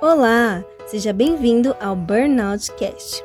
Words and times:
Olá, 0.00 0.62
seja 0.86 1.12
bem-vindo 1.12 1.74
ao 1.80 1.96
Burnout 1.96 2.70
Cast. 2.74 3.20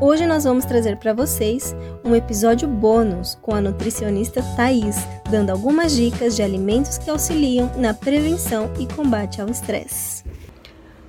Hoje 0.00 0.24
nós 0.28 0.44
vamos 0.44 0.64
trazer 0.64 0.96
para 0.96 1.12
vocês 1.12 1.74
um 2.04 2.14
episódio 2.14 2.68
bônus 2.68 3.34
com 3.42 3.52
a 3.52 3.60
nutricionista 3.60 4.40
Thais, 4.54 4.94
dando 5.28 5.50
algumas 5.50 5.90
dicas 5.90 6.36
de 6.36 6.42
alimentos 6.44 6.98
que 6.98 7.10
auxiliam 7.10 7.68
na 7.76 7.92
prevenção 7.92 8.72
e 8.78 8.86
combate 8.94 9.40
ao 9.40 9.48
estresse. 9.48 10.22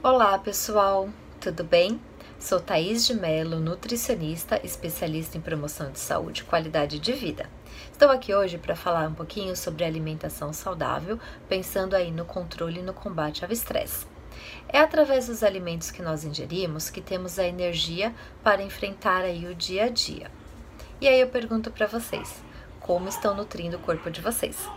Olá, 0.02 0.40
pessoal, 0.40 1.08
tudo 1.40 1.64
bem? 1.64 2.02
Sou 2.40 2.60
Thaís 2.60 3.06
de 3.06 3.14
Mello, 3.14 3.60
nutricionista, 3.60 4.60
especialista 4.64 5.38
em 5.38 5.42
promoção 5.42 5.92
de 5.92 6.00
saúde 6.00 6.42
e 6.42 6.46
qualidade 6.46 6.98
de 6.98 7.14
vida. 7.14 7.48
Estou 7.92 8.10
aqui 8.10 8.34
hoje 8.34 8.58
para 8.58 8.76
falar 8.76 9.08
um 9.08 9.14
pouquinho 9.14 9.56
sobre 9.56 9.84
alimentação 9.84 10.52
saudável, 10.52 11.20
pensando 11.48 11.96
aí 11.96 12.10
no 12.10 12.26
controle 12.26 12.80
e 12.80 12.84
no 12.84 12.94
combate 12.94 13.46
ao 13.46 13.52
estresse. 13.52 14.15
É 14.68 14.80
através 14.80 15.28
dos 15.28 15.44
alimentos 15.44 15.92
que 15.92 16.02
nós 16.02 16.24
ingerimos 16.24 16.90
que 16.90 17.02
temos 17.02 17.40
a 17.40 17.46
energia 17.46 18.14
para 18.44 18.64
enfrentar 18.64 19.22
aí 19.22 19.48
o 19.48 19.56
dia 19.56 19.86
a 19.86 19.90
dia. 19.90 20.32
E 21.00 21.08
aí 21.08 21.20
eu 21.20 21.28
pergunto 21.28 21.72
para 21.72 21.88
vocês, 21.88 22.44
como 22.80 23.10
estão 23.10 23.36
nutrindo 23.36 23.78
o 23.78 23.82
corpo 23.82 24.10
de 24.10 24.22
vocês? 24.22 24.70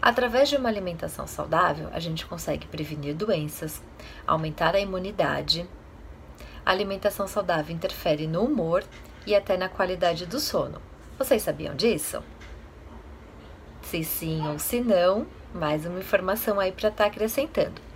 Através 0.00 0.48
de 0.48 0.56
uma 0.56 0.68
alimentação 0.68 1.26
saudável, 1.26 1.90
a 1.92 2.00
gente 2.00 2.24
consegue 2.24 2.66
prevenir 2.66 3.14
doenças, 3.14 3.82
aumentar 4.26 4.74
a 4.74 4.80
imunidade. 4.80 5.68
A 6.64 6.70
alimentação 6.70 7.28
saudável 7.28 7.74
interfere 7.74 8.26
no 8.26 8.42
humor 8.44 8.82
e 9.26 9.34
até 9.34 9.58
na 9.58 9.68
qualidade 9.68 10.24
do 10.24 10.40
sono. 10.40 10.80
Vocês 11.18 11.42
sabiam 11.42 11.74
disso? 11.74 12.22
Se 13.82 14.02
sim 14.02 14.46
ou 14.48 14.58
se 14.58 14.80
não, 14.80 15.26
mais 15.52 15.84
uma 15.84 15.98
informação 15.98 16.58
aí 16.58 16.72
para 16.72 16.88
estar 16.88 17.04
tá 17.04 17.10
acrescentando. 17.10 17.89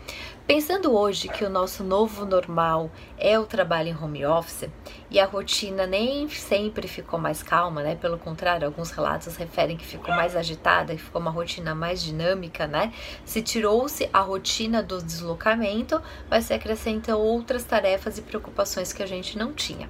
Pensando 0.46 0.94
hoje 0.94 1.26
que 1.26 1.42
o 1.42 1.48
nosso 1.48 1.82
novo 1.82 2.26
normal 2.26 2.90
é 3.16 3.38
o 3.38 3.46
trabalho 3.46 3.88
em 3.88 3.96
home 3.96 4.26
office 4.26 4.68
e 5.10 5.18
a 5.18 5.24
rotina 5.24 5.86
nem 5.86 6.28
sempre 6.28 6.86
ficou 6.86 7.18
mais 7.18 7.42
calma, 7.42 7.82
né? 7.82 7.94
Pelo 7.94 8.18
contrário, 8.18 8.66
alguns 8.66 8.90
relatos 8.90 9.36
referem 9.36 9.74
que 9.74 9.86
ficou 9.86 10.14
mais 10.14 10.36
agitada, 10.36 10.94
que 10.94 11.00
ficou 11.00 11.18
uma 11.18 11.30
rotina 11.30 11.74
mais 11.74 12.02
dinâmica, 12.02 12.66
né? 12.66 12.92
Se 13.24 13.40
tirou-se 13.40 14.06
a 14.12 14.20
rotina 14.20 14.82
do 14.82 15.02
deslocamento, 15.02 15.98
mas 16.28 16.44
se 16.44 16.52
acrescentam 16.52 17.18
outras 17.18 17.64
tarefas 17.64 18.18
e 18.18 18.22
preocupações 18.22 18.92
que 18.92 19.02
a 19.02 19.06
gente 19.06 19.38
não 19.38 19.50
tinha. 19.50 19.88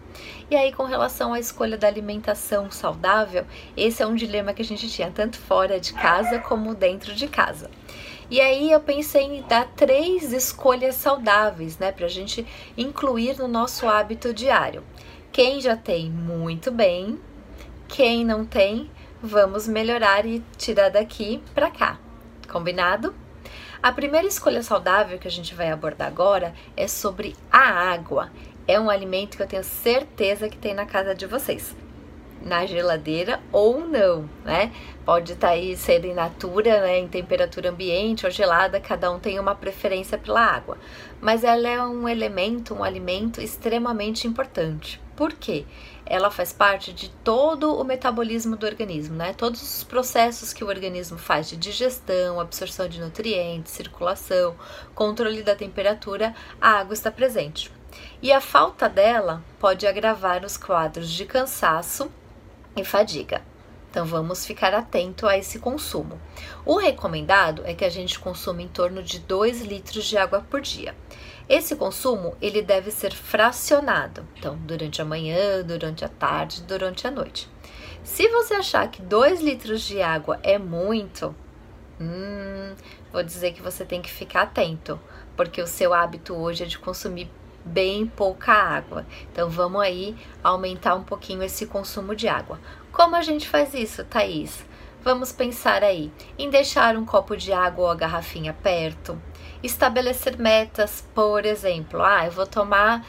E 0.48 0.54
aí, 0.54 0.72
com 0.72 0.84
relação 0.84 1.34
à 1.34 1.40
escolha 1.40 1.76
da 1.76 1.88
alimentação 1.88 2.70
saudável, 2.70 3.44
esse 3.76 4.04
é 4.04 4.06
um 4.06 4.14
dilema 4.14 4.54
que 4.54 4.62
a 4.62 4.64
gente 4.64 4.88
tinha 4.88 5.10
tanto 5.10 5.36
fora 5.36 5.80
de 5.80 5.92
casa 5.94 6.38
como 6.38 6.76
dentro 6.76 7.12
de 7.12 7.26
casa. 7.26 7.68
E 8.30 8.40
aí 8.40 8.72
eu 8.72 8.80
pensei 8.80 9.22
em 9.22 9.42
dar 9.42 9.66
três 9.76 10.32
escolhas 10.32 10.94
saudáveis, 10.94 11.78
né, 11.78 11.92
para 11.92 12.06
a 12.06 12.08
gente 12.08 12.46
incluir 12.76 13.38
no 13.38 13.46
nosso 13.46 13.86
hábito 13.86 14.32
diário. 14.32 14.82
Quem 15.30 15.60
já 15.60 15.76
tem, 15.76 16.10
muito 16.10 16.70
bem. 16.70 17.18
Quem 17.86 18.24
não 18.24 18.44
tem, 18.44 18.90
vamos 19.22 19.68
melhorar 19.68 20.24
e 20.24 20.42
tirar 20.56 20.88
daqui 20.88 21.42
para 21.54 21.70
cá. 21.70 21.98
Combinado? 22.48 23.14
A 23.82 23.92
primeira 23.92 24.26
escolha 24.26 24.62
saudável 24.62 25.18
que 25.18 25.28
a 25.28 25.30
gente 25.30 25.54
vai 25.54 25.70
abordar 25.70 26.08
agora 26.08 26.54
é 26.76 26.88
sobre 26.88 27.36
a 27.52 27.92
água. 27.92 28.30
É 28.66 28.80
um 28.80 28.88
alimento 28.88 29.36
que 29.36 29.42
eu 29.42 29.46
tenho 29.46 29.62
certeza 29.62 30.48
que 30.48 30.56
tem 30.56 30.72
na 30.72 30.86
casa 30.86 31.14
de 31.14 31.26
vocês 31.26 31.74
na 32.44 32.66
geladeira 32.66 33.40
ou 33.50 33.80
não, 33.80 34.28
né? 34.44 34.72
Pode 35.04 35.32
estar 35.32 35.48
tá 35.48 35.52
aí 35.54 35.76
ser 35.76 36.04
in 36.04 36.14
natura, 36.14 36.80
né, 36.80 36.98
em 36.98 37.08
temperatura 37.08 37.70
ambiente 37.70 38.24
ou 38.24 38.30
gelada, 38.30 38.80
cada 38.80 39.10
um 39.10 39.18
tem 39.18 39.38
uma 39.38 39.54
preferência 39.54 40.16
pela 40.16 40.40
água. 40.40 40.78
Mas 41.20 41.44
ela 41.44 41.68
é 41.68 41.82
um 41.82 42.08
elemento, 42.08 42.74
um 42.74 42.84
alimento 42.84 43.40
extremamente 43.40 44.26
importante. 44.26 45.00
Por 45.16 45.32
quê? 45.32 45.64
Ela 46.04 46.30
faz 46.30 46.52
parte 46.52 46.92
de 46.92 47.08
todo 47.08 47.74
o 47.74 47.84
metabolismo 47.84 48.56
do 48.56 48.66
organismo, 48.66 49.14
né? 49.14 49.32
Todos 49.32 49.62
os 49.62 49.84
processos 49.84 50.52
que 50.52 50.64
o 50.64 50.68
organismo 50.68 51.16
faz 51.16 51.48
de 51.48 51.56
digestão, 51.56 52.40
absorção 52.40 52.88
de 52.88 53.00
nutrientes, 53.00 53.72
circulação, 53.72 54.56
controle 54.94 55.42
da 55.42 55.54
temperatura, 55.54 56.34
a 56.60 56.80
água 56.80 56.94
está 56.94 57.10
presente. 57.10 57.70
E 58.20 58.32
a 58.32 58.40
falta 58.40 58.88
dela 58.88 59.42
pode 59.58 59.86
agravar 59.86 60.44
os 60.44 60.56
quadros 60.56 61.10
de 61.10 61.24
cansaço 61.24 62.10
e 62.76 62.84
fadiga. 62.84 63.42
Então 63.94 64.04
vamos 64.04 64.44
ficar 64.44 64.74
atento 64.74 65.24
a 65.26 65.38
esse 65.38 65.60
consumo. 65.60 66.20
O 66.66 66.76
recomendado 66.76 67.62
é 67.64 67.74
que 67.74 67.84
a 67.84 67.88
gente 67.88 68.18
consuma 68.18 68.60
em 68.60 68.66
torno 68.66 69.00
de 69.02 69.20
2 69.20 69.60
litros 69.60 70.04
de 70.04 70.18
água 70.18 70.44
por 70.50 70.60
dia. 70.60 70.96
Esse 71.48 71.76
consumo 71.76 72.36
ele 72.42 72.60
deve 72.60 72.90
ser 72.90 73.12
fracionado, 73.12 74.26
então 74.36 74.56
durante 74.56 75.00
a 75.00 75.04
manhã, 75.04 75.62
durante 75.62 76.04
a 76.04 76.08
tarde, 76.08 76.62
durante 76.62 77.06
a 77.06 77.10
noite. 77.10 77.48
Se 78.02 78.26
você 78.28 78.54
achar 78.54 78.90
que 78.90 79.00
2 79.00 79.40
litros 79.40 79.82
de 79.82 80.02
água 80.02 80.40
é 80.42 80.58
muito, 80.58 81.32
hum, 82.00 82.74
vou 83.12 83.22
dizer 83.22 83.52
que 83.52 83.62
você 83.62 83.84
tem 83.84 84.02
que 84.02 84.10
ficar 84.10 84.42
atento, 84.42 84.98
porque 85.36 85.62
o 85.62 85.68
seu 85.68 85.94
hábito 85.94 86.34
hoje 86.34 86.64
é 86.64 86.66
de 86.66 86.78
consumir 86.80 87.30
bem 87.64 88.06
pouca 88.06 88.52
água. 88.52 89.06
Então 89.32 89.48
vamos 89.48 89.80
aí 89.80 90.16
aumentar 90.42 90.94
um 90.94 91.02
pouquinho 91.02 91.42
esse 91.42 91.66
consumo 91.66 92.14
de 92.14 92.28
água. 92.28 92.60
Como 92.92 93.16
a 93.16 93.22
gente 93.22 93.48
faz 93.48 93.74
isso, 93.74 94.04
Thaís? 94.04 94.64
Vamos 95.02 95.32
pensar 95.32 95.82
aí 95.84 96.10
em 96.38 96.48
deixar 96.48 96.96
um 96.96 97.04
copo 97.04 97.36
de 97.36 97.52
água 97.52 97.84
ou 97.84 97.90
a 97.90 97.94
garrafinha 97.94 98.54
perto, 98.54 99.20
estabelecer 99.62 100.38
metas, 100.38 101.06
por 101.14 101.44
exemplo, 101.44 102.02
ah, 102.02 102.24
eu 102.24 102.32
vou 102.32 102.46
tomar 102.46 103.06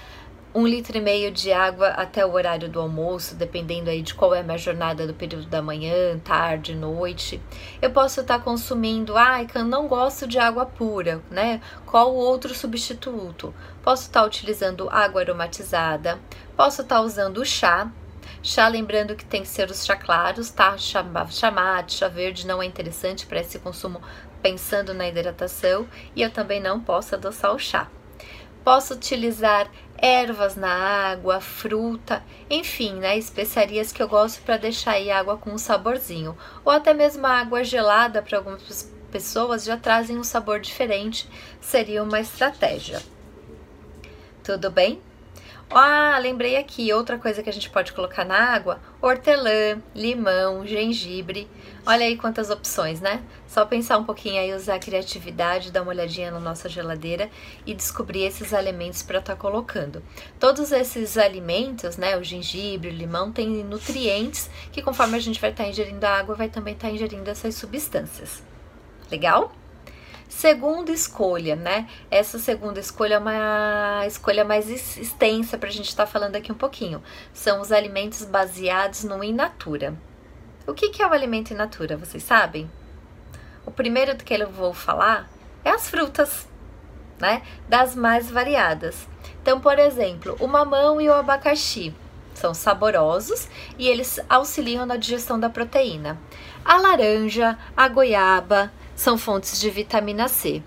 um 0.56 0.66
litro 0.66 0.98
e 0.98 1.02
meio 1.02 1.32
de 1.32 1.52
água 1.52 1.90
até 1.90 2.26
o 2.26 2.32
horário 2.32 2.70
do 2.70 2.80
almoço, 2.80 3.36
dependendo 3.36 3.90
aí 3.90 4.02
de 4.02 4.16
qual 4.16 4.34
é 4.34 4.40
a 4.40 4.44
minha 4.44 4.58
jornada 4.58 5.06
do 5.06 5.14
período 5.14 5.48
da 5.48 5.62
manhã, 5.62 6.18
tarde, 6.20 6.74
noite. 6.74 7.42
Eu 7.82 7.92
posso 7.92 8.22
estar 8.22 8.40
consumindo, 8.40 9.18
ai, 9.18 9.46
ah, 9.54 9.60
eu 9.60 9.66
não 9.66 9.86
gosto 9.86 10.26
de 10.26 10.40
água 10.40 10.66
pura, 10.66 11.22
né? 11.30 11.60
Qual 11.86 12.16
outro 12.16 12.56
substituto? 12.56 13.54
Posso 13.84 14.04
estar 14.04 14.24
utilizando 14.24 14.90
água 14.90 15.20
aromatizada, 15.20 16.22
posso 16.56 16.84
estar 16.84 17.02
usando 17.02 17.40
o 17.40 17.46
chá. 17.46 17.92
Chá, 18.42 18.70
lembrando 18.70 19.14
que 19.14 19.26
tem 19.26 19.42
que 19.42 19.50
ser 19.50 19.70
os 19.70 19.86
chá 19.86 19.98
claros, 19.98 20.52
tá? 20.52 20.78
Chá, 20.78 21.06
chá 21.32 21.52
mate, 21.52 21.96
chá 21.96 22.08
verde 22.08 22.48
não 22.48 22.64
é 22.64 22.66
interessante 22.66 23.26
para 23.26 23.42
esse 23.42 23.60
consumo 23.60 24.02
pensando 24.42 24.94
na 24.94 25.06
hidratação 25.06 25.86
e 26.16 26.22
eu 26.22 26.32
também 26.32 26.62
não 26.62 26.80
posso 26.80 27.14
adoçar 27.14 27.54
o 27.54 27.60
chá. 27.60 27.90
Posso 28.64 28.96
utilizar 28.96 29.70
ervas 29.98 30.56
na 30.56 30.72
água, 30.72 31.40
fruta, 31.40 32.24
enfim, 32.50 32.94
né, 32.96 33.18
especiarias 33.18 33.92
que 33.92 34.02
eu 34.02 34.08
gosto 34.08 34.42
para 34.42 34.58
deixar 34.58 34.92
aí 34.92 35.10
água 35.10 35.38
com 35.38 35.52
um 35.52 35.58
saborzinho, 35.58 36.38
ou 36.64 36.72
até 36.72 36.94
mesmo 36.94 37.26
a 37.26 37.40
água 37.40 37.64
gelada 37.64 38.22
para 38.22 38.38
algumas 38.38 38.92
pessoas 39.12 39.64
já 39.64 39.78
trazem 39.78 40.18
um 40.18 40.24
sabor 40.24 40.60
diferente, 40.60 41.30
seria 41.62 42.04
uma 42.04 42.20
estratégia. 42.20 43.02
Tudo 44.44 44.70
bem? 44.70 45.02
Ah, 45.70 46.18
lembrei 46.22 46.58
aqui, 46.58 46.94
outra 46.94 47.18
coisa 47.18 47.42
que 47.42 47.50
a 47.50 47.54
gente 47.54 47.70
pode 47.70 47.92
colocar 47.92 48.24
na 48.24 48.38
água: 48.38 48.80
hortelã, 49.02 49.82
limão, 49.96 50.66
gengibre. 50.66 51.48
Olha 51.88 52.08
aí 52.08 52.18
quantas 52.18 52.50
opções, 52.50 53.00
né? 53.00 53.22
Só 53.48 53.64
pensar 53.64 54.00
um 54.00 54.04
pouquinho 54.04 54.42
aí, 54.42 54.52
usar 54.56 54.74
a 54.74 54.80
criatividade, 54.80 55.72
dar 55.72 55.84
uma 55.84 55.92
olhadinha 55.92 56.32
na 56.32 56.40
nossa 56.40 56.68
geladeira 56.68 57.30
e 57.64 57.76
descobrir 57.76 58.24
esses 58.24 58.56
alimentos 58.56 59.04
para 59.04 59.20
estar 59.20 59.36
tá 59.36 59.40
colocando. 59.40 60.02
Todos 60.40 60.72
esses 60.72 61.16
alimentos, 61.16 61.96
né, 61.96 62.18
o 62.18 62.24
gengibre, 62.24 62.90
o 62.90 62.92
limão, 62.92 63.32
têm 63.32 63.64
nutrientes 63.64 64.50
que 64.72 64.82
conforme 64.82 65.16
a 65.16 65.20
gente 65.20 65.40
vai 65.40 65.52
estar 65.52 65.64
tá 65.64 65.70
ingerindo 65.70 66.04
a 66.04 66.10
água, 66.10 66.34
vai 66.34 66.50
também 66.50 66.74
estar 66.74 66.88
tá 66.88 66.94
ingerindo 66.94 67.30
essas 67.30 67.54
substâncias. 67.54 68.42
Legal? 69.12 69.54
Segunda 70.28 70.92
escolha, 70.92 71.56
né? 71.56 71.88
Essa 72.10 72.40
segunda 72.40 72.80
escolha 72.80 73.14
é 73.14 73.20
uma 73.20 74.04
escolha 74.08 74.44
mais 74.44 74.72
extensa 74.72 75.56
para 75.56 75.70
a 75.70 75.72
gente 75.72 75.90
estar 75.90 76.08
tá 76.08 76.12
falando 76.12 76.36
aqui 76.36 76.52
um 76.52 76.56
pouquinho. 76.56 77.04
São 77.32 77.62
os 77.62 77.72
alimentos 77.72 78.26
baseados 78.26 79.04
no 79.04 79.24
in 79.24 79.34
natura. 79.34 79.96
O 80.68 80.74
que, 80.74 81.00
é 81.00 81.08
o 81.08 81.14
alimento 81.14 81.52
in 81.52 81.58
natura? 81.58 81.96
Vocês 81.96 82.24
sabem? 82.24 82.70
O 83.68 83.72
primeiro 83.72 84.16
do 84.16 84.24
que 84.24 84.34
eu 84.34 84.50
vou 84.50 84.74
falar 84.74 85.30
é 85.64 85.70
as 85.70 85.88
frutas, 85.88 86.48
né? 87.20 87.44
Das 87.70 87.96
mais 87.96 88.32
variadas. 88.32 89.08
Então, 89.42 89.60
por 89.62 89.78
exemplo, 89.78 90.36
o 90.40 90.48
mamão 90.48 91.00
e 91.00 91.08
o 91.08 91.14
abacaxi 91.14 91.94
são 92.34 92.52
saborosos 92.56 93.48
e 93.78 93.88
eles 93.88 94.20
auxiliam 94.28 94.88
na 94.88 94.98
digestão 94.98 95.40
da 95.40 95.52
proteína. 95.52 96.18
A 96.64 96.78
laranja, 96.78 97.60
a 97.78 97.88
goiaba, 97.88 98.72
são 98.96 99.20
fontes 99.20 99.60
de 99.60 99.70
vitamina 99.70 100.28
C. 100.28 100.64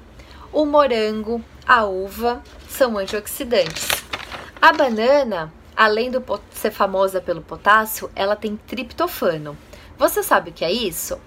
O 0.52 0.64
morango, 0.64 1.42
a 1.66 1.84
uva 1.84 2.40
são 2.68 2.96
antioxidantes. 2.96 3.88
A 4.62 4.72
banana, 4.72 5.52
além 5.76 6.08
de 6.08 6.18
ser 6.52 6.70
famosa 6.70 7.20
pelo 7.20 7.42
potássio, 7.42 8.08
ela 8.14 8.36
tem 8.36 8.56
triptofano. 8.56 9.56
Você 9.98 10.22
sabe 10.22 10.50
o 10.50 10.52
que 10.52 10.64
é 10.64 10.70
isso? 10.70 11.20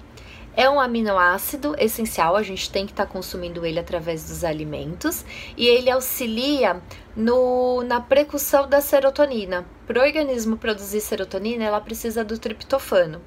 É 0.56 0.70
um 0.70 0.80
aminoácido 0.80 1.76
essencial, 1.78 2.38
a 2.38 2.42
gente 2.42 2.70
tem 2.70 2.86
que 2.86 2.94
estar 2.94 3.06
tá 3.06 3.12
consumindo 3.12 3.66
ele 3.66 3.78
através 3.78 4.30
dos 4.30 4.46
alimentos 4.46 5.26
e 5.58 5.68
ele 5.68 5.90
auxilia 5.90 6.82
no, 7.14 7.84
na 7.84 8.00
precursão 8.00 8.70
da 8.70 8.80
serotonina. 8.80 9.66
Para 9.86 10.00
o 10.00 10.04
organismo 10.04 10.56
produzir 10.56 11.02
serotonina, 11.02 11.66
ela 11.66 11.82
precisa 11.82 12.24
do 12.24 12.40
triptofano. 12.40 13.22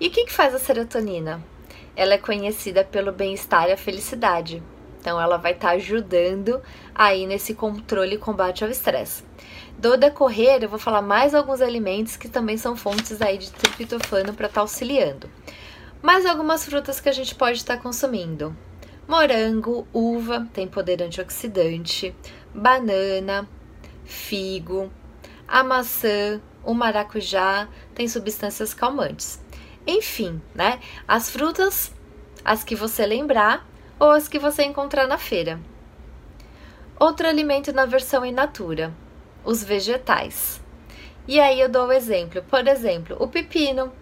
E 0.00 0.06
o 0.06 0.10
que, 0.12 0.26
que 0.26 0.32
faz 0.32 0.54
a 0.54 0.60
serotonina? 0.60 1.44
Ela 1.96 2.14
é 2.14 2.18
conhecida 2.18 2.84
pelo 2.84 3.10
bem-estar 3.10 3.68
e 3.68 3.72
a 3.72 3.76
felicidade. 3.76 4.62
Então, 5.04 5.20
ela 5.20 5.36
vai 5.36 5.52
estar 5.52 5.68
tá 5.68 5.74
ajudando 5.74 6.62
aí 6.94 7.26
nesse 7.26 7.52
controle 7.52 8.14
e 8.14 8.18
combate 8.18 8.64
ao 8.64 8.70
estresse. 8.70 9.22
Do 9.76 9.98
decorrer, 9.98 10.62
eu 10.62 10.68
vou 10.70 10.78
falar 10.78 11.02
mais 11.02 11.34
alguns 11.34 11.60
alimentos 11.60 12.16
que 12.16 12.26
também 12.26 12.56
são 12.56 12.74
fontes 12.74 13.20
aí 13.20 13.36
de 13.36 13.52
triptofano 13.52 14.32
para 14.32 14.46
estar 14.46 14.54
tá 14.54 14.60
auxiliando. 14.62 15.28
Mais 16.00 16.24
algumas 16.24 16.64
frutas 16.64 17.00
que 17.00 17.10
a 17.10 17.12
gente 17.12 17.34
pode 17.34 17.58
estar 17.58 17.76
consumindo. 17.76 18.56
Morango, 19.06 19.86
uva, 19.92 20.48
tem 20.54 20.66
poder 20.66 21.02
antioxidante, 21.02 22.16
banana, 22.54 23.46
figo, 24.06 24.90
a 25.46 25.62
maçã, 25.62 26.40
o 26.64 26.72
maracujá, 26.72 27.68
tem 27.94 28.08
substâncias 28.08 28.72
calmantes. 28.72 29.38
Enfim, 29.86 30.40
né? 30.54 30.80
As 31.06 31.28
frutas, 31.28 31.92
as 32.42 32.64
que 32.64 32.74
você 32.74 33.04
lembrar 33.04 33.73
ou 33.98 34.10
as 34.10 34.28
que 34.28 34.38
você 34.38 34.64
encontrar 34.64 35.06
na 35.06 35.18
feira. 35.18 35.60
Outro 36.98 37.26
alimento 37.26 37.72
na 37.72 37.86
versão 37.86 38.24
in 38.24 38.32
natura, 38.32 38.92
os 39.44 39.62
vegetais. 39.62 40.62
E 41.26 41.40
aí 41.40 41.60
eu 41.60 41.68
dou 41.68 41.86
o 41.86 41.92
exemplo. 41.92 42.42
Por 42.42 42.66
exemplo, 42.68 43.16
o 43.18 43.28
pepino, 43.28 43.92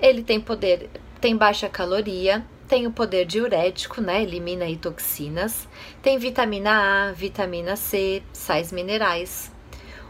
ele 0.00 0.22
tem 0.22 0.40
poder 0.40 0.90
tem 1.24 1.38
baixa 1.38 1.70
caloria, 1.70 2.44
tem 2.68 2.86
o 2.86 2.92
poder 2.92 3.24
diurético, 3.24 4.02
né? 4.02 4.22
Elimina 4.22 4.66
aí 4.66 4.76
toxinas. 4.76 5.66
Tem 6.02 6.18
vitamina 6.18 7.08
A, 7.08 7.12
vitamina 7.12 7.76
C, 7.76 8.22
sais 8.30 8.70
minerais. 8.70 9.50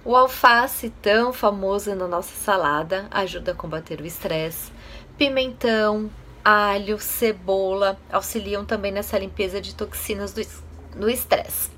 O 0.05 0.17
alface, 0.17 0.91
tão 1.01 1.33
famoso 1.33 1.95
na 1.95 2.09
nossa 2.09 2.35
salada, 2.35 3.07
ajuda 3.13 3.53
a 3.53 3.55
combater 3.55 4.01
o 4.01 4.05
estresse. 4.05 4.73
Pimentão, 5.17 6.11
alho, 6.45 6.99
cebola 6.99 7.99
auxiliam 8.13 8.65
também 8.65 8.93
nessa 8.93 9.19
limpeza 9.19 9.61
de 9.61 9.75
toxinas 9.75 10.35
do, 10.35 11.09
estresse. 11.09 11.71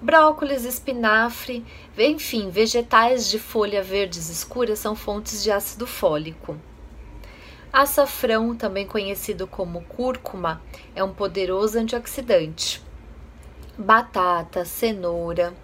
Brócolis, 0.00 0.64
espinafre, 0.66 1.64
enfim, 1.96 2.50
vegetais 2.50 3.30
de 3.30 3.38
folha 3.38 3.82
verdes 3.82 4.28
escuras 4.28 4.78
são 4.78 4.94
fontes 4.94 5.42
de 5.42 5.50
ácido 5.50 5.86
fólico. 5.86 6.56
Açafrão, 7.72 8.54
também 8.54 8.86
conhecido 8.86 9.46
como 9.46 9.82
cúrcuma, 9.84 10.60
é 10.94 11.02
um 11.02 11.12
poderoso 11.12 11.78
antioxidante. 11.78 12.82
Batata, 13.78 14.64
cenoura, 14.64 15.54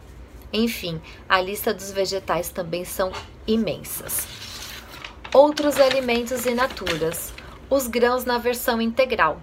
enfim, 0.52 1.00
a 1.29 1.40
lista 1.40 1.73
dos 1.73 1.90
vegetais 1.90 2.49
também 2.50 2.84
são 2.84 3.12
imensas. 3.46 4.26
Outros 5.32 5.79
alimentos 5.79 6.44
in 6.46 6.55
naturas, 6.55 7.32
os 7.73 7.87
grãos 7.87 8.27
na 8.27 8.37
versão 8.37 8.83
integral. 8.83 9.41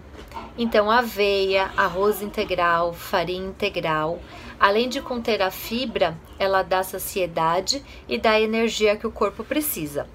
Então, 0.55 0.91
aveia, 0.91 1.71
arroz 1.75 2.21
integral, 2.21 2.93
farinha 2.93 3.47
integral, 3.47 4.19
além 4.59 4.87
de 4.87 5.01
conter 5.01 5.41
a 5.41 5.49
fibra, 5.49 6.15
ela 6.37 6.61
dá 6.61 6.83
saciedade 6.83 7.83
e 8.07 8.19
dá 8.19 8.39
energia 8.39 8.95
que 8.95 9.07
o 9.07 9.11
corpo 9.11 9.43
precisa. 9.43 10.07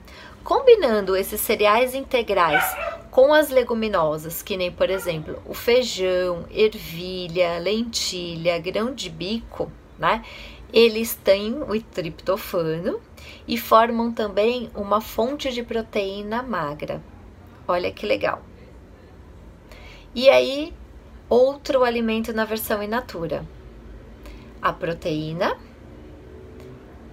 Combinando 0.44 1.16
esses 1.16 1.40
cereais 1.40 1.92
integrais 1.92 2.64
com 3.10 3.34
as 3.34 3.50
leguminosas, 3.50 4.42
que 4.42 4.56
nem, 4.56 4.70
por 4.70 4.90
exemplo, 4.90 5.42
o 5.44 5.52
feijão, 5.52 6.44
ervilha, 6.52 7.58
lentilha, 7.58 8.60
grão 8.60 8.94
de 8.94 9.10
bico, 9.10 9.72
né? 9.98 10.22
Eles 10.72 11.16
têm 11.16 11.54
o 11.62 11.82
triptofano 11.82 13.00
e 13.48 13.58
formam 13.58 14.12
também 14.12 14.70
uma 14.72 15.00
fonte 15.00 15.50
de 15.50 15.64
proteína 15.64 16.44
magra. 16.44 17.02
Olha 17.66 17.90
que 17.90 18.06
legal. 18.06 18.42
E 20.14 20.28
aí, 20.28 20.72
outro 21.28 21.84
alimento 21.84 22.32
na 22.32 22.44
versão 22.44 22.82
in 22.82 22.88
natura: 22.88 23.44
a 24.60 24.72
proteína 24.72 25.56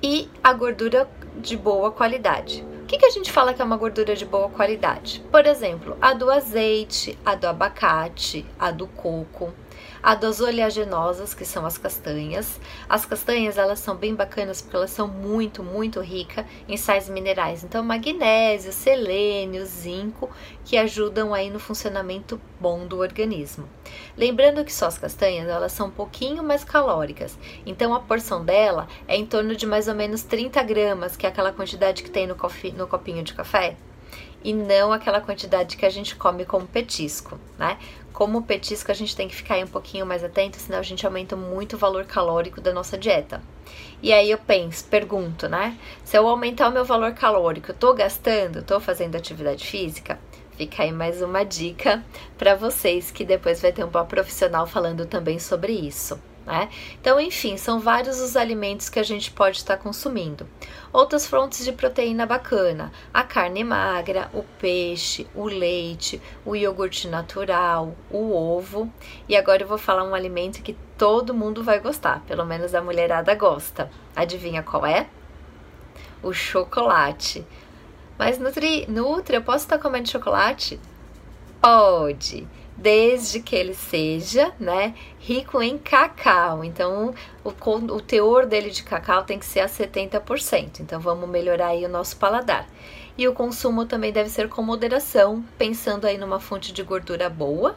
e 0.01 0.29
a 0.43 0.53
gordura 0.53 1.09
de 1.37 1.55
boa 1.55 1.91
qualidade 1.91 2.65
que, 2.91 2.97
que 2.97 3.05
a 3.05 3.09
gente 3.09 3.31
fala 3.31 3.53
que 3.53 3.61
é 3.61 3.65
uma 3.65 3.77
gordura 3.77 4.13
de 4.17 4.25
boa 4.25 4.49
qualidade? 4.49 5.23
Por 5.31 5.45
exemplo, 5.45 5.97
a 6.01 6.13
do 6.13 6.29
azeite, 6.29 7.17
a 7.25 7.35
do 7.35 7.47
abacate, 7.47 8.45
a 8.59 8.69
do 8.69 8.85
coco, 8.85 9.53
a 10.03 10.15
das 10.15 10.39
oleaginosas, 10.39 11.33
que 11.33 11.45
são 11.45 11.65
as 11.65 11.77
castanhas. 11.77 12.59
As 12.89 13.05
castanhas, 13.05 13.57
elas 13.57 13.79
são 13.79 13.95
bem 13.95 14.15
bacanas 14.15 14.61
porque 14.61 14.75
elas 14.75 14.91
são 14.91 15.07
muito, 15.07 15.63
muito 15.63 15.99
ricas 15.99 16.45
em 16.67 16.77
sais 16.77 17.09
minerais. 17.09 17.63
Então, 17.63 17.83
magnésio, 17.83 18.71
selênio, 18.71 19.65
zinco, 19.65 20.29
que 20.65 20.77
ajudam 20.77 21.33
aí 21.33 21.49
no 21.49 21.59
funcionamento 21.59 22.41
bom 22.59 22.85
do 22.85 22.97
organismo. 22.99 23.67
Lembrando 24.17 24.65
que 24.65 24.73
só 24.73 24.87
as 24.87 24.97
castanhas, 24.97 25.47
elas 25.47 25.71
são 25.71 25.87
um 25.87 25.91
pouquinho 25.91 26.43
mais 26.43 26.63
calóricas. 26.63 27.37
Então, 27.65 27.93
a 27.93 27.99
porção 27.99 28.43
dela 28.43 28.87
é 29.07 29.15
em 29.15 29.25
torno 29.25 29.55
de 29.55 29.65
mais 29.65 29.87
ou 29.87 29.95
menos 29.95 30.23
30 30.23 30.63
gramas, 30.63 31.15
que 31.15 31.25
é 31.25 31.29
aquela 31.29 31.51
quantidade 31.51 32.03
que 32.03 32.09
tem 32.09 32.25
no, 32.25 32.35
no 32.75 32.87
copinho 32.87 33.23
de 33.23 33.33
café 33.33 33.75
e 34.43 34.53
não 34.53 34.91
aquela 34.91 35.21
quantidade 35.21 35.77
que 35.77 35.85
a 35.85 35.89
gente 35.89 36.15
come 36.15 36.45
como 36.45 36.67
petisco, 36.67 37.39
né? 37.57 37.77
Como 38.13 38.43
petisco 38.43 38.91
a 38.91 38.93
gente 38.93 39.15
tem 39.15 39.27
que 39.27 39.35
ficar 39.35 39.57
um 39.57 39.67
pouquinho 39.67 40.05
mais 40.05 40.23
atento, 40.23 40.57
senão 40.57 40.79
a 40.79 40.83
gente 40.83 41.05
aumenta 41.05 41.35
muito 41.35 41.75
o 41.75 41.79
valor 41.79 42.05
calórico 42.05 42.59
da 42.59 42.73
nossa 42.73 42.97
dieta. 42.97 43.41
E 44.01 44.11
aí 44.11 44.31
eu 44.31 44.37
penso, 44.37 44.85
pergunto, 44.85 45.47
né? 45.47 45.77
Se 46.03 46.17
eu 46.17 46.27
aumentar 46.27 46.69
o 46.69 46.71
meu 46.71 46.83
valor 46.83 47.13
calórico, 47.13 47.71
eu 47.71 47.75
tô 47.75 47.93
gastando, 47.93 48.63
tô 48.63 48.79
fazendo 48.79 49.15
atividade 49.15 49.65
física? 49.65 50.19
Fica 50.57 50.83
aí 50.83 50.91
mais 50.91 51.21
uma 51.21 51.43
dica 51.43 52.03
para 52.37 52.55
vocês 52.55 53.09
que 53.09 53.23
depois 53.23 53.61
vai 53.61 53.71
ter 53.71 53.83
um 53.83 53.89
profissional 53.89 54.67
falando 54.67 55.05
também 55.05 55.39
sobre 55.39 55.71
isso. 55.71 56.19
Né? 56.45 56.69
Então, 56.99 57.19
enfim, 57.19 57.55
são 57.55 57.79
vários 57.79 58.19
os 58.19 58.35
alimentos 58.35 58.89
que 58.89 58.99
a 58.99 59.03
gente 59.03 59.29
pode 59.31 59.57
estar 59.57 59.77
consumindo. 59.77 60.47
Outras 60.91 61.27
fontes 61.27 61.63
de 61.63 61.71
proteína 61.71 62.25
bacana: 62.25 62.91
a 63.13 63.23
carne 63.23 63.63
magra, 63.63 64.29
o 64.33 64.43
peixe, 64.59 65.27
o 65.35 65.45
leite, 65.45 66.19
o 66.43 66.55
iogurte 66.55 67.07
natural, 67.07 67.95
o 68.09 68.33
ovo. 68.33 68.91
E 69.29 69.35
agora 69.35 69.61
eu 69.61 69.67
vou 69.67 69.77
falar 69.77 70.03
um 70.03 70.15
alimento 70.15 70.63
que 70.63 70.75
todo 70.97 71.33
mundo 71.33 71.63
vai 71.63 71.79
gostar, 71.79 72.21
pelo 72.21 72.45
menos 72.45 72.73
a 72.73 72.81
mulherada 72.81 73.35
gosta. 73.35 73.89
Adivinha 74.15 74.63
qual 74.63 74.85
é? 74.85 75.07
O 76.23 76.33
chocolate. 76.33 77.45
Mas 78.17 78.39
Nutri, 78.39 78.85
Nutri, 78.87 79.35
eu 79.35 79.43
posso 79.43 79.65
estar 79.65 79.77
comendo 79.77 80.09
chocolate? 80.09 80.79
Pode 81.61 82.47
desde 82.81 83.39
que 83.39 83.55
ele 83.55 83.75
seja, 83.75 84.51
né, 84.59 84.95
rico 85.19 85.61
em 85.61 85.77
cacau. 85.77 86.63
Então, 86.63 87.13
o, 87.43 87.49
o 87.93 88.01
teor 88.01 88.47
dele 88.47 88.71
de 88.71 88.81
cacau 88.81 89.23
tem 89.23 89.37
que 89.37 89.45
ser 89.45 89.59
a 89.59 89.67
70%. 89.67 90.79
Então, 90.79 90.99
vamos 90.99 91.29
melhorar 91.29 91.67
aí 91.67 91.85
o 91.85 91.89
nosso 91.89 92.17
paladar. 92.17 92.67
E 93.15 93.27
o 93.27 93.33
consumo 93.33 93.85
também 93.85 94.11
deve 94.11 94.29
ser 94.29 94.49
com 94.49 94.63
moderação, 94.63 95.45
pensando 95.59 96.05
aí 96.05 96.17
numa 96.17 96.39
fonte 96.39 96.73
de 96.73 96.81
gordura 96.81 97.29
boa, 97.29 97.75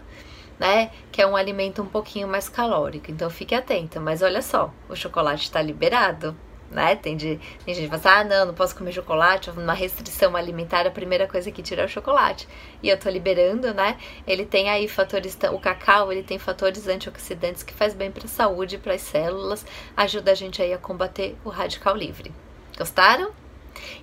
né, 0.59 0.91
que 1.13 1.21
é 1.21 1.27
um 1.27 1.37
alimento 1.37 1.83
um 1.83 1.87
pouquinho 1.87 2.27
mais 2.27 2.49
calórico. 2.49 3.11
Então, 3.11 3.29
fique 3.29 3.55
atento. 3.55 4.01
Mas 4.01 4.23
olha 4.23 4.41
só, 4.41 4.73
o 4.89 4.97
chocolate 4.97 5.43
está 5.43 5.61
liberado 5.61 6.35
né? 6.71 6.97
Tem, 6.97 7.17
de, 7.17 7.41
tem 7.65 7.75
gente 7.75 7.89
que 7.89 7.99
fala 7.99 8.19
assim, 8.19 8.33
ah, 8.33 8.39
não, 8.39 8.47
não 8.47 8.55
posso 8.55 8.77
comer 8.77 8.93
chocolate, 8.93 9.51
uma 9.51 9.73
restrição 9.73 10.37
alimentar, 10.37 10.87
a 10.87 10.91
primeira 10.91 11.27
coisa 11.27 11.51
que 11.51 11.63
tira 11.63 11.83
é 11.83 11.85
o 11.85 11.89
chocolate. 11.89 12.49
E 12.83 12.89
eu 12.89 12.99
tô 12.99 13.09
liberando, 13.09 13.73
né? 13.73 13.97
Ele 14.27 14.45
tem 14.45 14.69
aí 14.71 14.89
fatores, 14.89 15.37
o 15.53 15.59
cacau, 15.59 16.13
ele 16.13 16.23
tem 16.23 16.39
fatores 16.39 16.89
antioxidantes 16.89 17.63
que 17.63 17.73
faz 17.73 17.95
bem 17.95 18.11
para 18.11 18.25
a 18.25 18.29
saúde, 18.29 18.79
para 18.79 18.95
as 18.95 19.03
células, 19.03 19.65
ajuda 19.97 20.33
a 20.33 20.35
gente 20.35 20.61
aí 20.61 20.73
a 20.73 20.79
combater 20.79 21.37
o 21.45 21.49
radical 21.49 21.97
livre. 21.97 22.33
Gostaram? 22.77 23.33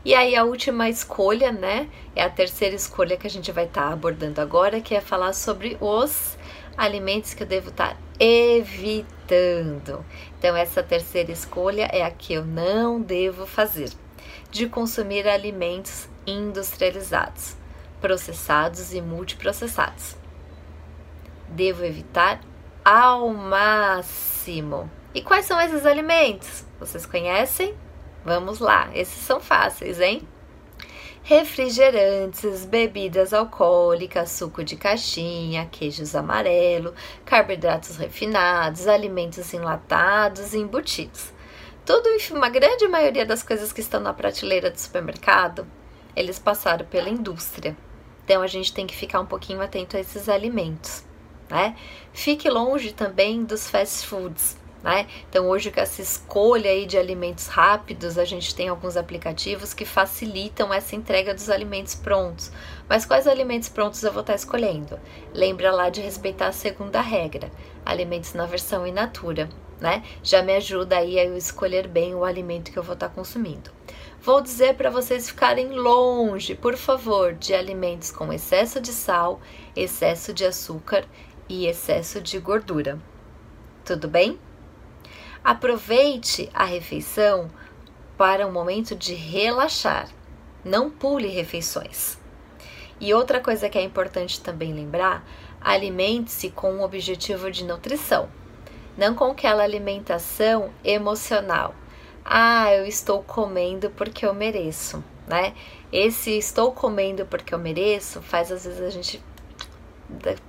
E 0.04 0.14
aí 0.14 0.36
a 0.36 0.44
última 0.44 0.90
escolha, 0.90 1.52
né? 1.52 1.90
É 2.16 2.24
a 2.24 2.30
terceira 2.30 2.76
escolha 2.76 3.18
que 3.18 3.28
a 3.28 3.30
gente 3.30 3.52
vai 3.52 3.66
estar 3.66 3.88
tá 3.88 3.94
abordando 3.94 4.42
agora, 4.42 4.82
que 4.82 4.96
é 4.96 5.02
falar 5.02 5.34
sobre 5.34 5.78
os 5.80 6.38
alimentos 6.78 7.34
que 7.34 7.44
eu 7.44 7.48
devo 7.48 7.70
estar 7.70 7.96
tá 7.96 7.98
evitando. 8.20 10.06
Então, 10.38 10.56
essa 10.56 10.84
terceira 10.84 11.32
escolha 11.32 11.90
é 11.92 12.04
a 12.04 12.12
que 12.12 12.34
eu 12.34 12.46
não 12.46 13.02
devo 13.02 13.46
fazer: 13.46 13.90
de 14.50 14.68
consumir 14.68 15.28
alimentos 15.28 16.08
industrializados, 16.26 17.56
processados 18.00 18.94
e 18.94 19.02
multiprocessados. 19.02 20.16
Devo 21.50 21.84
evitar 21.84 22.40
ao 22.84 23.30
máximo. 23.30 24.90
E 25.14 25.22
quais 25.22 25.46
são 25.46 25.60
esses 25.60 25.86
alimentos? 25.86 26.66
Vocês 26.80 27.06
conhecem? 27.06 27.76
Vamos 28.24 28.60
lá, 28.60 28.90
esses 28.94 29.22
são 29.24 29.40
fáceis, 29.40 30.00
hein? 30.00 30.28
Refrigerantes, 31.24 32.66
bebidas 32.66 33.34
alcoólicas, 33.34 34.32
suco 34.32 34.64
de 34.64 34.76
caixinha, 34.76 35.68
queijos 35.72 36.16
amarelo, 36.16 36.94
carboidratos 37.24 37.98
refinados, 37.98 38.88
alimentos 38.88 39.54
enlatados 39.54 40.54
e 40.54 40.58
embutidos. 40.58 41.32
Tudo, 41.86 42.10
enfim, 42.10 42.36
uma 42.36 42.50
grande 42.50 42.88
maioria 42.88 43.26
das 43.26 43.44
coisas 43.44 43.74
que 43.74 43.82
estão 43.82 44.00
na 44.00 44.14
prateleira 44.14 44.70
do 44.70 44.80
supermercado, 44.80 45.68
eles 46.16 46.38
passaram 46.38 46.86
pela 46.86 47.10
indústria. 47.10 47.76
Então 48.24 48.42
a 48.42 48.48
gente 48.48 48.74
tem 48.74 48.86
que 48.86 48.96
ficar 48.96 49.20
um 49.20 49.26
pouquinho 49.26 49.62
atento 49.62 49.98
a 49.98 50.00
esses 50.00 50.30
alimentos, 50.30 51.04
né? 51.50 51.76
Fique 52.14 52.50
longe 52.50 52.94
também 52.94 53.44
dos 53.44 53.70
fast 53.70 54.06
foods. 54.08 54.61
Né? 54.84 55.08
Então, 55.30 55.48
hoje, 55.48 55.70
com 55.70 55.80
essa 55.80 56.02
escolha 56.02 56.72
aí 56.72 56.86
de 56.86 56.98
alimentos 56.98 57.48
rápidos, 57.48 58.18
a 58.18 58.26
gente 58.26 58.56
tem 58.56 58.68
alguns 58.68 58.98
aplicativos 58.98 59.74
que 59.74 59.86
facilitam 59.86 60.74
essa 60.74 60.96
entrega 60.96 61.34
dos 61.34 61.50
alimentos 61.50 61.94
prontos. 61.94 62.52
Mas 62.90 63.06
quais 63.06 63.28
alimentos 63.28 63.70
prontos 63.70 64.02
eu 64.04 64.12
vou 64.12 64.22
estar 64.22 64.36
escolhendo? 64.36 65.00
Lembra 65.34 65.72
lá 65.72 65.90
de 65.90 66.02
respeitar 66.02 66.48
a 66.48 66.52
segunda 66.52 67.00
regra: 67.00 67.52
alimentos 67.86 68.34
na 68.34 68.46
versão 68.46 68.86
in 68.88 68.92
natura. 68.92 69.50
Né? 69.80 70.04
Já 70.22 70.44
me 70.44 70.54
ajuda 70.56 70.98
aí 70.98 71.20
a 71.20 71.26
eu 71.26 71.36
escolher 71.36 71.88
bem 71.88 72.14
o 72.14 72.24
alimento 72.24 72.72
que 72.72 72.78
eu 72.78 72.84
vou 72.84 72.94
estar 72.94 73.10
consumindo. 73.10 73.72
Vou 74.22 74.40
dizer 74.40 74.76
para 74.76 74.92
vocês 74.92 75.28
ficarem 75.28 75.72
longe, 75.72 76.54
por 76.54 76.78
favor, 76.78 77.34
de 77.34 77.56
alimentos 77.56 78.12
com 78.12 78.32
excesso 78.32 78.80
de 78.80 78.92
sal, 78.92 79.42
excesso 79.76 80.32
de 80.32 80.46
açúcar 80.46 81.06
e 81.50 81.66
excesso 81.66 82.22
de 82.22 82.38
gordura. 82.38 83.00
Tudo 83.84 84.08
bem? 84.08 84.38
Aproveite 85.44 86.50
a 86.54 86.66
refeição 86.66 87.50
para 88.16 88.46
um 88.46 88.52
momento 88.52 88.96
de 88.96 89.16
relaxar. 89.16 90.08
Não 90.64 90.92
pule 90.92 91.28
refeições. 91.28 92.20
E 93.00 93.12
outra 93.16 93.40
coisa 93.40 93.68
que 93.68 93.80
é 93.80 93.82
importante 93.82 94.40
também 94.40 94.72
lembrar: 94.72 95.26
alimente-se 95.60 96.52
com 96.52 96.74
um 96.74 96.84
objetivo 96.84 97.50
de 97.50 97.66
nutrição, 97.66 98.30
não 98.96 99.16
com 99.16 99.32
aquela 99.32 99.64
alimentação 99.64 100.72
emocional. 100.84 101.74
Ah, 102.24 102.72
eu 102.72 102.86
estou 102.86 103.24
comendo 103.24 103.90
porque 103.90 104.24
eu 104.24 104.36
mereço, 104.36 105.04
né? 105.28 105.56
Esse 105.92 106.38
estou 106.38 106.72
comendo 106.72 107.26
porque 107.26 107.56
eu 107.56 107.58
mereço 107.58 108.22
faz 108.22 108.52
às 108.52 108.64
vezes 108.64 108.80
a 108.80 108.90
gente 108.92 109.20